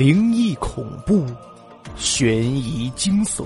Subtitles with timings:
[0.00, 1.26] 灵异恐怖、
[1.94, 3.44] 悬疑惊悚、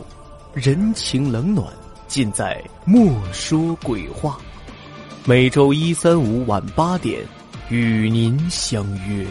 [0.52, 1.66] 人情冷暖，
[2.06, 4.38] 尽在《莫说鬼话》。
[5.24, 7.26] 每周一、三、五晚八点，
[7.70, 9.26] 与您相约。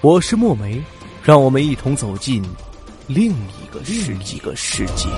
[0.00, 0.82] 我是墨梅，
[1.22, 2.42] 让我们一同走进
[3.06, 5.08] 另一个世一个世界。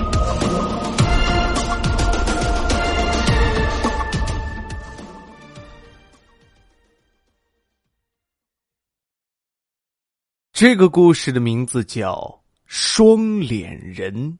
[10.55, 12.13] 这个故事的名字叫
[12.65, 14.39] 《双脸人》。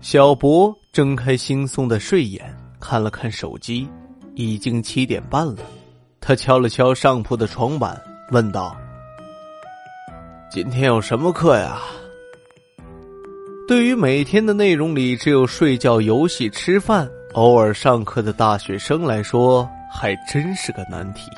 [0.00, 3.88] 小博睁开惺忪的睡眼，看了看手机，
[4.34, 5.58] 已经七点半了。
[6.20, 7.96] 他敲了敲上铺的床板，
[8.32, 8.76] 问道
[10.50, 11.80] ：“今天有什么课呀？”
[13.68, 21.30] 对于每天的内容里只有睡觉、游戏、吃饭，偶尔上课的大学生来说，还真是个难题。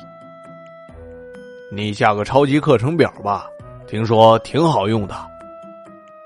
[1.71, 3.47] 你下个超级课程表吧，
[3.87, 5.15] 听说挺好用的。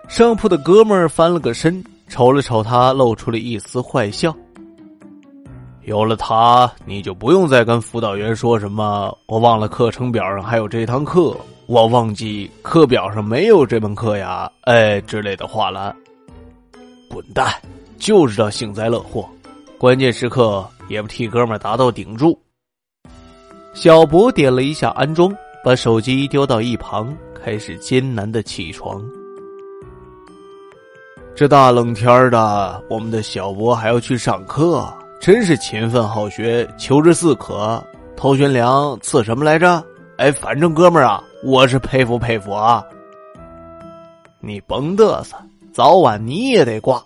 [0.07, 4.35] 上铺的哥们儿翻了个身，瞅了瞅他，露出了一丝坏笑。
[5.83, 15.95] 有了它，你就不用再跟辅导员说什么“我忘了课程表上还有这堂课”“我忘记课表上没有这门课呀”哎之类的话了。
[17.07, 17.53] 滚蛋，
[17.99, 19.29] 就知道幸灾乐祸，
[19.77, 20.67] 关键时刻。
[20.87, 22.39] 也不替哥们达到顶住。
[23.73, 29.03] 小博点了一下安装，把手机丢到一旁，开始艰难的起床。
[31.35, 34.87] 这大冷天的，我们的小博还要去上课，
[35.19, 37.83] 真是勤奋好学，求知似渴。
[38.15, 39.83] 头悬梁刺什么来着？
[40.17, 42.81] 哎，反正哥们儿啊，我是佩服佩服啊！
[44.39, 45.35] 你甭嘚瑟，
[45.73, 47.03] 早晚你也得挂。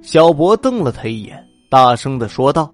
[0.00, 2.72] 小博瞪了他一眼，大声的说道。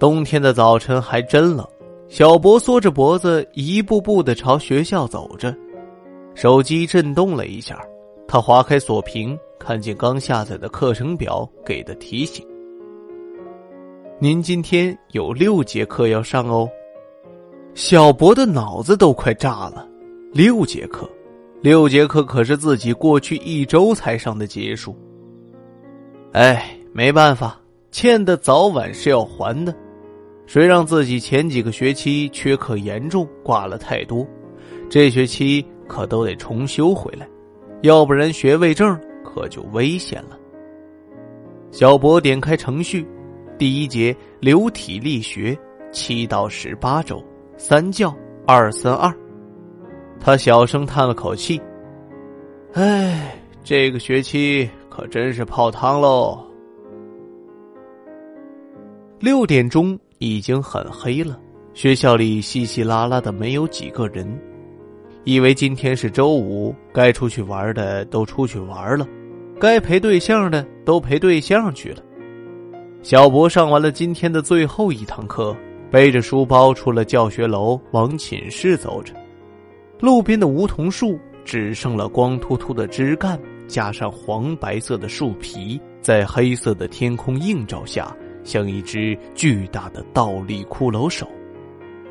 [0.00, 1.68] 冬天的早晨还真冷，
[2.08, 5.54] 小博缩着脖子，一步步的朝学校走着。
[6.34, 7.78] 手机震动了一下，
[8.26, 12.42] 他划开锁屏，看见刚下载的课程表给的提醒
[14.18, 16.66] ：“您今天有六节课要上哦。”
[17.76, 19.86] 小博的脑子都快炸了，
[20.32, 21.06] 六节课，
[21.60, 24.96] 六节课可是自己过去一周才上的节数。
[26.32, 27.60] 哎，没办法，
[27.90, 29.76] 欠的早晚是要还的。
[30.50, 34.26] 谁让自己前几个学期缺课严重，挂了太多，
[34.88, 37.24] 这学期可都得重修回来，
[37.82, 40.36] 要不然学位证可就危险了。
[41.70, 43.06] 小博点开程序，
[43.58, 45.56] 第一节流体力学，
[45.92, 47.22] 七到十八周，
[47.56, 48.12] 三教
[48.44, 49.08] 二三二。
[50.18, 51.62] 他小声叹了口气
[52.74, 56.44] ：“唉，这个学期可真是泡汤喽。”
[59.20, 59.96] 六点钟。
[60.20, 61.40] 已经很黑了，
[61.72, 64.30] 学校里稀稀拉拉的，没有几个人。
[65.24, 69.08] 以为今天是周五，该出去玩的都出去玩了，
[69.58, 72.02] 该陪对象的都陪对象去了。
[73.00, 75.56] 小博上完了今天的最后一堂课，
[75.90, 79.14] 背着书包出了教学楼，往寝室走着。
[80.00, 88.14] 路边的梧桐树只剩了光秃秃的枝干，加上黄白色的树皮，在黑色的天空映照下。
[88.42, 91.28] 像一只巨大的倒立骷髅手，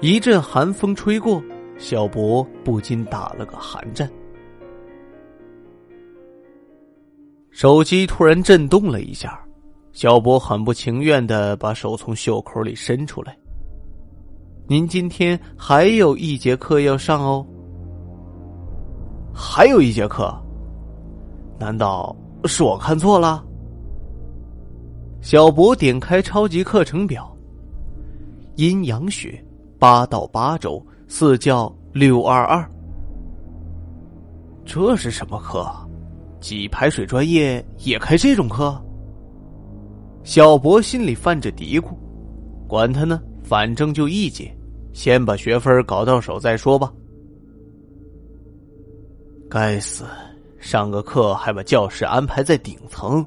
[0.02, 1.42] 一阵寒风吹过，
[1.78, 4.10] 小博不禁打了个寒战。
[7.52, 9.38] 手机突然震动了一下，
[9.92, 13.36] 小博很不情愿的把手从袖口里伸出来。
[14.68, 17.46] 您今天还有一节课要上哦，
[19.34, 20.32] 还有一节课，
[21.60, 22.16] 难道
[22.46, 23.44] 是我看错了？
[25.22, 27.36] 小博点开超级课程表，
[28.56, 29.44] 阴阳学
[29.78, 32.70] 八到八周，四教六二二。
[34.66, 35.70] 这是什么课？
[36.40, 38.82] 挤排水专业也开这种课？
[40.24, 41.90] 小博心里犯着嘀咕，
[42.66, 44.56] 管他呢，反正就一节，
[44.94, 46.94] 先把学分搞到手再说吧。
[49.50, 50.06] 该死，
[50.60, 53.26] 上个课还把教室安排在顶层。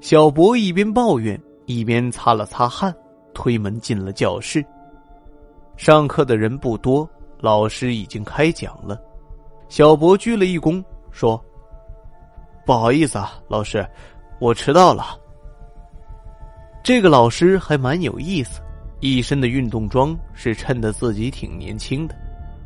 [0.00, 2.94] 小博一边抱怨，一边擦了擦汗，
[3.34, 4.64] 推门进了教室。
[5.76, 7.08] 上课的人不多，
[7.40, 9.00] 老师已经开讲了。
[9.68, 11.42] 小博鞠了一躬，说
[12.64, 13.86] ：“不好意思啊，老师，
[14.40, 15.18] 我迟到了。”
[16.82, 18.60] 这个老师还蛮有意思，
[19.00, 22.14] 一身的运动装是衬得自己挺年轻的，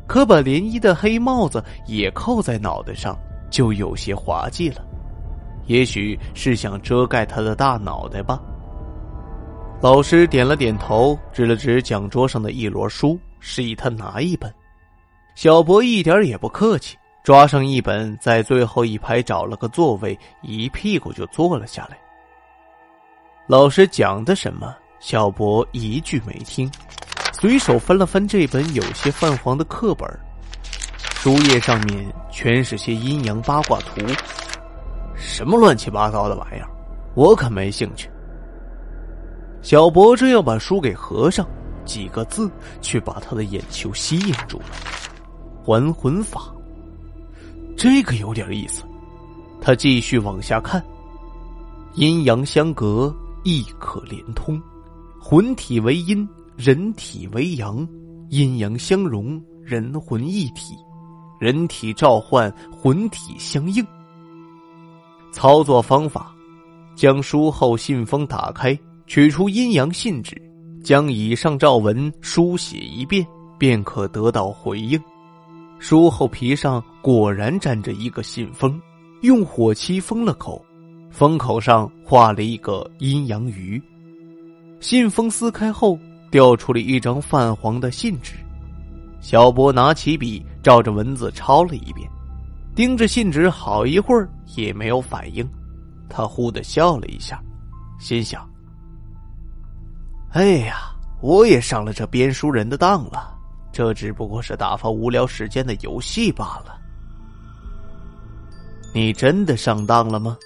[0.07, 3.17] 可把连衣的黑帽子也扣在脑袋上，
[3.49, 4.85] 就有些滑稽了。
[5.65, 8.39] 也许是想遮盖他的大脑袋吧。
[9.81, 14.53] 老师点了点头，指了指讲桌上的一摞书，示意他拿一本。
[15.35, 21.97] 小博一点也不客气，抓上一本，在最后一排找了个座位，一屁股就坐了下来。
[23.45, 26.71] 老师讲的什么，小博一句没听，
[27.33, 30.07] 随手翻了翻这本有些泛黄的课本，
[31.15, 34.01] 书页上面全是些阴阳八卦图，
[35.25, 36.69] 什么乱七八糟的玩意儿，
[37.15, 38.09] 我可没兴趣。
[39.61, 41.47] 小博正要把书给合上，
[41.85, 44.65] 几个字却把他的眼球吸引住了
[45.63, 46.53] ：“还魂法。”
[47.77, 48.83] 这个有点意思。
[49.61, 50.83] 他继续往下看，
[51.95, 53.13] 阴阳相隔。
[53.45, 54.57] 亦可连通，
[55.19, 56.25] 魂体为阴，
[56.55, 57.85] 人体为阳，
[58.29, 60.73] 阴阳相融，人魂一体，
[61.41, 63.85] 人体召唤，魂体相应。
[65.33, 66.33] 操作方法：
[66.95, 68.77] 将书后信封打开，
[69.07, 70.39] 取出阴阳信纸，
[70.83, 73.25] 将以上诏文书写一遍，
[73.57, 75.01] 便可得到回应。
[75.79, 78.79] 书后皮上果然粘着一个信封，
[79.21, 80.63] 用火漆封了口。
[81.09, 83.81] 封口上画了一个阴阳鱼，
[84.79, 85.97] 信封撕开后
[86.31, 88.33] 掉出了一张泛黄的信纸。
[89.19, 92.09] 小波拿起笔，照着文字抄了一遍，
[92.75, 95.47] 盯着信纸好一会儿也没有反应。
[96.09, 97.41] 他忽的笑了一下，
[97.99, 98.47] 心想
[100.33, 103.31] ：“哎呀，我也上了这编书人的当了。
[103.71, 106.79] 这只不过是打发无聊时间的游戏罢了。”
[108.93, 110.37] 你真的上当了吗？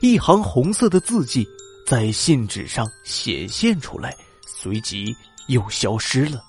[0.00, 1.44] 一行红色的字迹
[1.84, 4.14] 在信纸上显现出来，
[4.46, 5.12] 随即
[5.48, 6.40] 又消失了。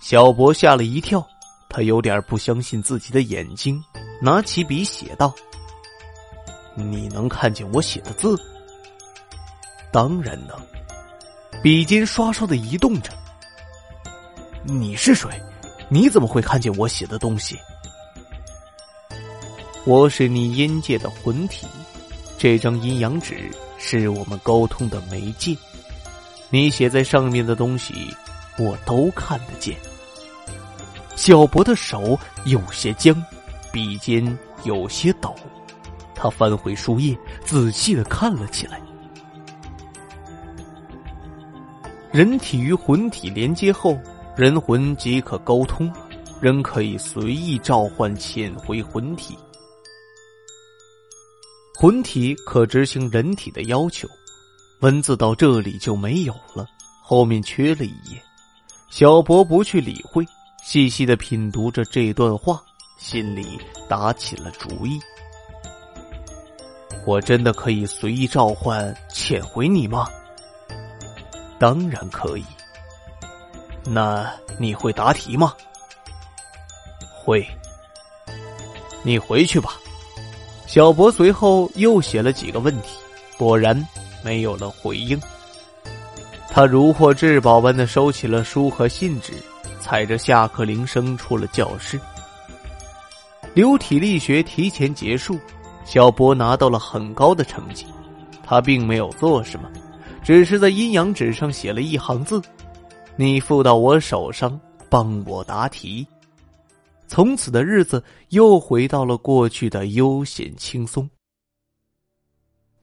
[0.00, 1.26] 小博吓了一跳，
[1.70, 3.82] 他有点不相信自己的眼睛，
[4.20, 5.32] 拿起笔写道
[6.74, 8.36] ：“你能看见我写的字
[9.92, 10.60] ？”“当然能。”
[11.62, 13.12] 笔尖刷刷的移动着。
[14.66, 15.30] “你是谁？
[15.88, 17.56] 你怎么会看见我写的东西？”
[19.86, 21.66] 我是你阴界的魂体，
[22.36, 25.56] 这张阴阳纸是我们沟通的媒介。
[26.50, 27.94] 你写在上面的东西，
[28.58, 29.76] 我都看得见。
[31.20, 33.14] 小博的手有些僵，
[33.70, 34.24] 笔尖
[34.64, 35.36] 有些抖，
[36.14, 37.14] 他翻回书页，
[37.44, 38.80] 仔细的看了起来。
[42.10, 44.00] 人体与魂体连接后，
[44.34, 45.92] 人魂即可沟通，
[46.40, 49.36] 人可以随意召唤潜回魂体。
[51.78, 54.08] 魂体可执行人体的要求，
[54.80, 56.66] 文字到这里就没有了，
[57.02, 58.22] 后面缺了一页。
[58.88, 60.26] 小博不去理会，
[60.70, 62.62] 细细的品读着这段话，
[62.96, 63.58] 心里
[63.88, 65.00] 打起了主意：
[67.04, 70.06] 我真的可以随意召唤遣回你吗？
[71.58, 72.44] 当然可以。
[73.84, 75.54] 那你会答题吗？
[77.20, 77.44] 会。
[79.02, 79.72] 你回去吧。
[80.68, 82.90] 小博随后又写了几个问题，
[83.36, 83.76] 果然
[84.22, 85.20] 没有了回应。
[86.48, 89.32] 他如获至宝般的收起了书和信纸，
[89.80, 91.98] 踩着下课铃声出了教室。
[93.54, 95.36] 流体力学提前结束，
[95.84, 97.84] 小博拿到了很高的成绩。
[98.44, 99.70] 他并没有做什么，
[100.22, 102.40] 只是在阴阳纸上写了一行字
[103.16, 106.06] ：“你附到我手上，帮我答题。”
[107.06, 111.08] 从此的日子又回到了过去的悠闲轻松。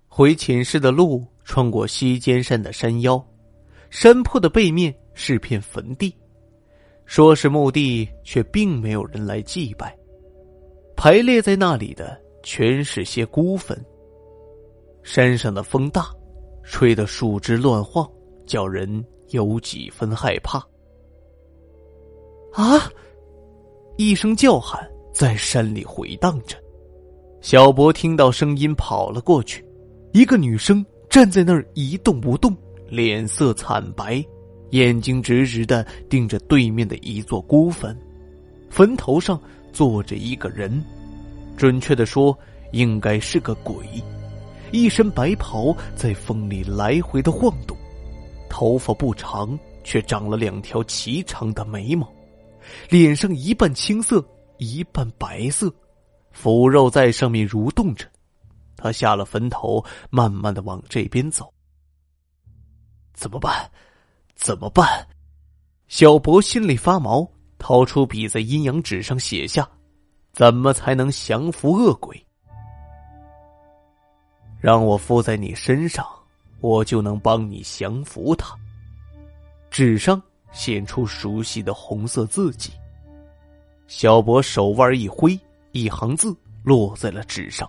[0.07, 3.23] 回寝室的路穿过西尖山的山腰，
[3.89, 6.13] 山坡的背面是片坟地，
[7.07, 9.97] 说是墓地，却并没有人来祭拜。
[10.95, 13.75] 排列在那里的全是些孤坟。
[15.03, 16.09] 山上的风大，
[16.63, 18.05] 吹得树枝乱晃，
[18.45, 20.59] 叫人有几分害怕。
[22.51, 22.91] 啊！
[23.95, 26.57] 一声叫喊在山里回荡着，
[27.39, 29.65] 小博听到声音跑了过去，
[30.11, 32.55] 一个女生站在那儿一动不动，
[32.89, 34.23] 脸色惨白，
[34.71, 37.97] 眼睛直直的盯着对面的一座孤坟，
[38.69, 40.83] 坟头上坐着一个人，
[41.55, 42.37] 准确的说，
[42.71, 43.85] 应该是个鬼，
[44.71, 47.77] 一身白袍在风里来回的晃动，
[48.49, 52.11] 头发不长，却长了两条齐长的眉毛。
[52.89, 54.21] 脸上一半青色，
[54.57, 55.73] 一半白色，
[56.31, 58.05] 腐肉在上面蠕动着。
[58.75, 61.51] 他下了坟头，慢慢的往这边走。
[63.13, 63.71] 怎么办？
[64.37, 65.05] 怎么办？
[65.87, 67.27] 小博心里发毛，
[67.57, 69.67] 掏出笔在阴阳纸上写下：
[70.31, 72.23] 怎么才能降服恶鬼？
[74.61, 76.05] 让我附在你身上，
[76.61, 78.55] 我就能帮你降服他。
[79.71, 82.71] 纸上显出熟悉的红色字迹。
[83.87, 85.37] 小博手腕一挥，
[85.71, 87.67] 一行字落在了纸上。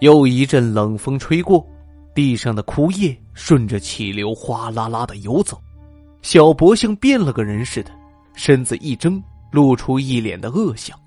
[0.00, 1.66] 又一阵冷风吹过，
[2.14, 5.60] 地上的枯叶顺着气流哗啦啦的游走。
[6.22, 7.90] 小博像变了个人似的，
[8.34, 10.98] 身子一怔，露出一脸的恶相。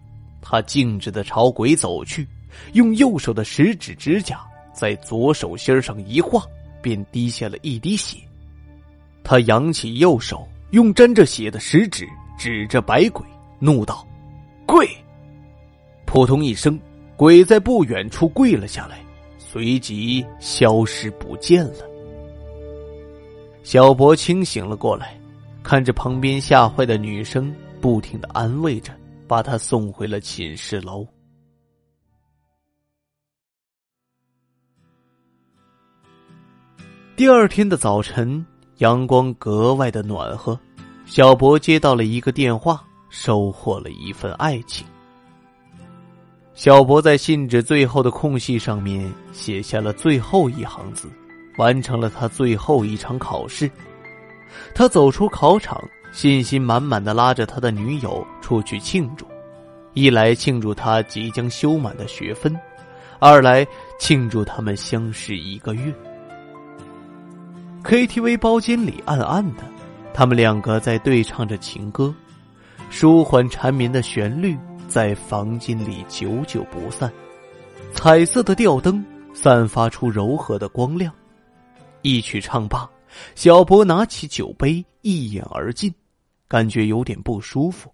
[0.41, 2.27] 他径直的朝鬼走去，
[2.73, 4.39] 用右手的食指指甲
[4.73, 6.43] 在左手心上一划，
[6.81, 8.17] 便滴下了一滴血。
[9.23, 12.07] 他扬起右手，用沾着血的食指
[12.37, 13.25] 指着白鬼，
[13.57, 14.05] 怒道
[14.67, 14.87] ：“跪！”
[16.05, 16.79] 扑通一声，
[17.15, 18.99] 鬼在不远处跪了下来，
[19.55, 21.89] 随即消失不见了。
[23.63, 25.17] 小博清醒了过来，
[25.63, 28.91] 看着旁边吓坏的女生，不停的安慰着。
[29.29, 31.07] 把她送回了寝室楼。
[37.15, 38.45] 第二天的早晨，
[38.79, 40.59] 阳光格外的暖和。
[41.05, 44.85] 小博接到了一个电话，收获了一份爱情。
[46.55, 51.07] 小博在信纸最后的空隙上面写下了最后一行字，
[51.57, 53.69] 完成了他最后一场考试。
[54.73, 55.79] 他走出考场。
[56.11, 59.27] 信心满满的拉着他的女友出去庆祝，
[59.93, 62.57] 一来庆祝他即将修满的学分，
[63.19, 63.67] 二来
[63.99, 65.93] 庆祝他们相识一个月。
[67.83, 69.63] KTV 包间里暗暗的，
[70.13, 72.15] 他们两个在对唱着情歌，
[72.89, 74.57] 舒缓缠绵的旋律
[74.95, 77.11] 在房间里久久不散，
[77.93, 81.11] 彩色的吊灯散发出柔和的光亮。
[82.01, 82.89] 一曲唱罢，
[83.35, 85.93] 小博拿起酒杯一饮而尽。
[86.47, 87.91] 感觉有点不舒服。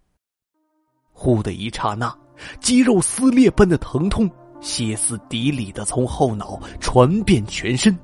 [1.12, 2.16] 忽的一刹那，
[2.60, 4.30] 肌肉撕裂般的疼痛
[4.60, 7.98] 歇斯底里的从后脑传遍全身，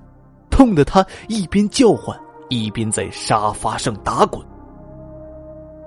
[0.50, 4.44] 痛得他一边叫唤，一边在沙发上打滚。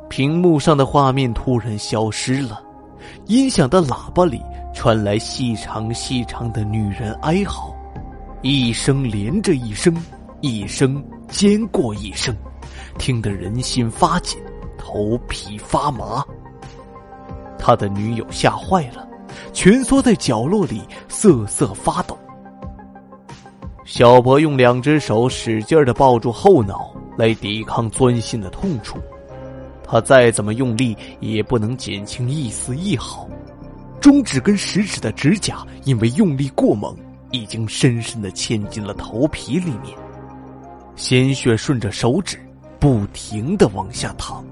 [0.09, 2.63] 屏幕上的画面突然消失了，
[3.27, 4.41] 音响的喇叭里
[4.75, 7.75] 传来细长细长的女人哀嚎，
[8.43, 9.95] 一声连着一声，
[10.41, 12.35] 一声尖过一声，
[12.99, 14.39] 听得人心发紧。
[14.77, 16.25] 头皮发麻，
[17.59, 19.07] 他的女友吓坏了，
[19.53, 22.19] 蜷缩在角落里瑟瑟发抖。
[23.85, 28.99] 小博用两只手使劲的抱住后脑，来抵抗钻心的痛楚。
[29.91, 33.29] 他再怎么用力，也不能减轻一丝一毫。
[34.01, 36.97] 中指跟食指的指甲因为用力过猛，
[37.33, 39.99] 已经深深的嵌进了头皮里面，
[40.95, 42.39] 鲜血顺着手指
[42.79, 44.45] 不停的往下淌。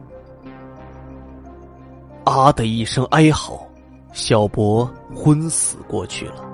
[2.25, 3.64] 啊的一声哀嚎，
[4.12, 6.45] 小博昏死过去了。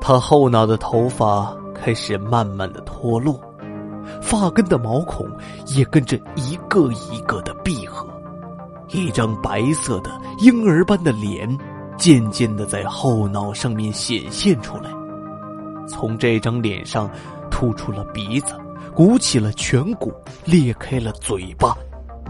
[0.00, 3.40] 他后脑的头发开始慢慢的脱落，
[4.20, 5.28] 发根的毛孔
[5.66, 8.06] 也跟着一个一个的闭合，
[8.88, 11.48] 一张白色的婴儿般的脸
[11.96, 14.90] 渐渐的在后脑上面显现出来。
[15.86, 17.10] 从这张脸上
[17.50, 18.54] 突出了鼻子，
[18.94, 20.12] 鼓起了颧骨，
[20.44, 21.76] 裂开了嘴巴，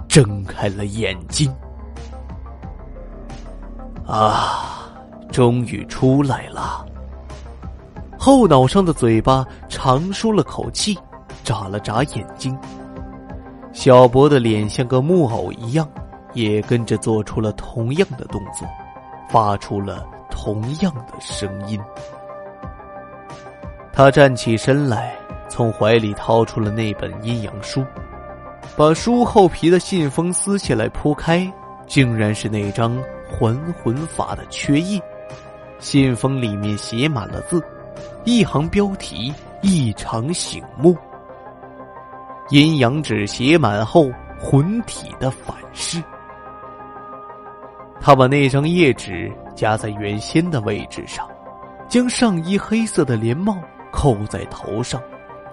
[0.08, 1.52] 睁开了眼睛。
[4.06, 4.92] 啊，
[5.30, 6.84] 终于出来了！
[8.18, 10.98] 后脑上的嘴巴长舒了口气，
[11.44, 12.58] 眨了眨眼睛。
[13.72, 15.88] 小博的脸像个木偶一样，
[16.32, 18.66] 也跟着做出了同样的动作，
[19.28, 21.78] 发出了同样的声音。
[23.92, 25.14] 他站起身来，
[25.48, 27.84] 从怀里掏出了那本阴阳书，
[28.76, 31.48] 把书厚皮的信封撕下来铺开，
[31.86, 32.98] 竟然是那张。
[33.36, 35.00] 还魂法的缺页，
[35.80, 37.60] 信封里面写满了字，
[38.24, 40.96] 一行标题异常醒目。
[42.50, 46.02] 阴阳纸写满后，魂体的反噬。
[48.00, 51.26] 他把那张页纸夹在原先的位置上，
[51.88, 53.56] 将上衣黑色的连帽
[53.90, 55.00] 扣在头上，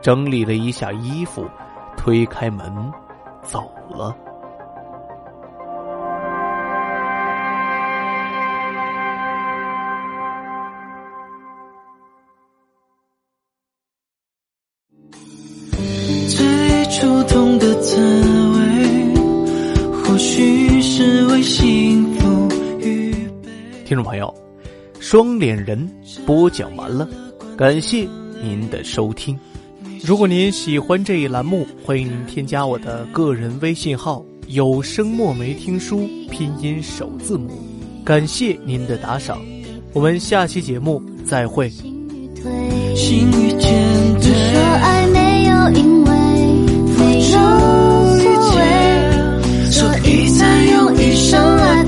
[0.01, 1.47] 整理了一下衣服，
[1.95, 2.91] 推开门，
[3.41, 4.13] 走了。
[25.11, 25.77] 双脸人
[26.25, 27.05] 播讲完了，
[27.57, 28.07] 感谢
[28.41, 29.37] 您的收听。
[30.01, 37.61] 如果您喜欢这一栏目，欢迎您添加我的个人微信号“有声墨梅听书”拼音首字母。
[38.05, 39.41] 感谢您的打赏，
[39.91, 41.69] 我们下期节目再会。
[42.95, 43.69] 心与坚
[44.21, 46.11] 决，你说爱没有因为，
[46.97, 47.37] 没有
[48.15, 48.61] 所，
[49.71, 51.81] 所以才用一生来。